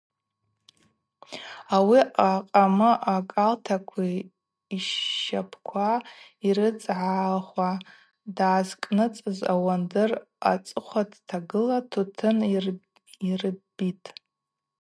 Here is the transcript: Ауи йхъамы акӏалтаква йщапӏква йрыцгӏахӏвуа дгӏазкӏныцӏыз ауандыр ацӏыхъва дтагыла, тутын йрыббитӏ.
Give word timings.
Ауи 1.75 1.99
йхъамы 2.15 2.91
акӏалтаква 3.15 4.03
йщапӏква 4.75 5.89
йрыцгӏахӏвуа 6.47 7.69
дгӏазкӏныцӏыз 8.35 9.39
ауандыр 9.51 10.11
ацӏыхъва 10.51 11.03
дтагыла, 11.11 11.77
тутын 11.91 12.37
йрыббитӏ. 13.31 14.07